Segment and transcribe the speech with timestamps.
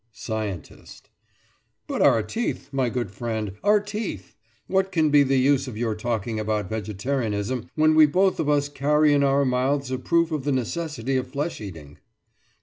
[0.13, 1.11] SCIENTIST:
[1.85, 4.33] But our teeth, my good friend, our teeth!
[4.65, 8.67] What can be the use of your talking about vegetarianism, when we both of us
[8.67, 11.99] carry in our mouths a proof of the necessity of flesh eating.